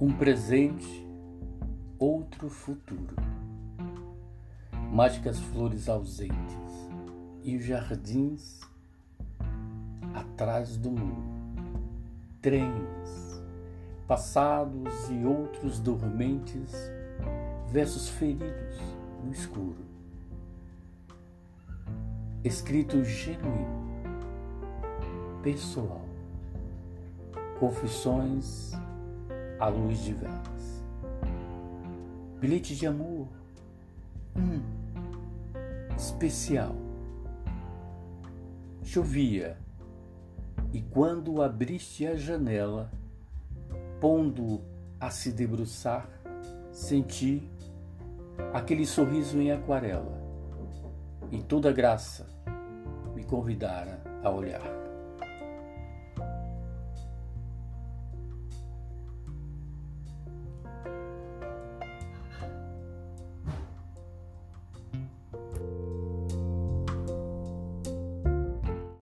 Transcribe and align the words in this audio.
Um 0.00 0.10
presente, 0.14 1.06
outro 1.98 2.48
futuro. 2.48 3.14
Mágicas 4.90 5.38
flores 5.38 5.90
ausentes 5.90 6.88
e 7.42 7.54
os 7.54 7.66
jardins 7.66 8.62
atrás 10.14 10.78
do 10.78 10.90
muro. 10.90 11.22
Trens, 12.40 13.42
passados 14.08 15.10
e 15.10 15.22
outros 15.26 15.78
dormentes, 15.78 16.72
versos 17.70 18.08
feridos 18.08 18.80
no 19.22 19.30
escuro. 19.30 19.84
Escrito 22.42 23.04
genuíno, 23.04 23.84
pessoal. 25.42 26.06
Confissões 27.58 28.79
à 29.60 29.68
luz 29.68 30.02
de 30.02 30.14
velas. 30.14 30.82
Bilhete 32.40 32.74
de 32.74 32.86
amor. 32.86 33.28
Hum, 34.34 34.62
especial. 35.96 36.74
Chovia, 38.82 39.58
e 40.72 40.80
quando 40.80 41.42
abriste 41.42 42.06
a 42.06 42.16
janela, 42.16 42.90
pondo 44.00 44.62
a 44.98 45.10
se 45.10 45.30
debruçar, 45.30 46.08
senti 46.72 47.48
aquele 48.52 48.86
sorriso 48.86 49.40
em 49.40 49.52
aquarela, 49.52 50.20
e 51.30 51.42
toda 51.42 51.70
graça 51.70 52.26
me 53.14 53.22
convidara 53.24 54.02
a 54.24 54.30
olhar. 54.30 54.89